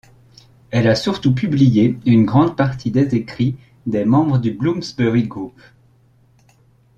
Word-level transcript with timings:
Elle 0.71 0.87
a 0.87 0.95
surtout 0.95 1.35
publié 1.35 1.95
une 2.07 2.25
grande 2.25 2.57
partie 2.57 2.89
des 2.89 3.13
écrits 3.13 3.55
des 3.85 4.03
membres 4.03 4.39
du 4.39 4.49
Bloomsbury 4.51 5.27
Group. 5.27 5.61